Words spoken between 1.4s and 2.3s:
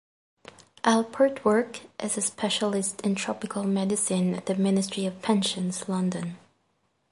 worked as a